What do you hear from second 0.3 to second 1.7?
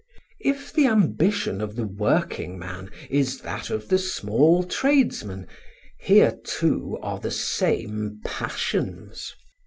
If the ambition